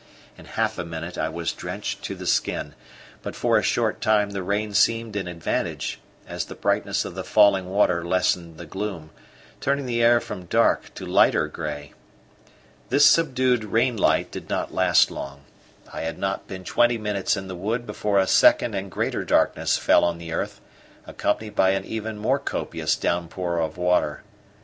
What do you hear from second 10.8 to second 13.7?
to lighter grey. This subdued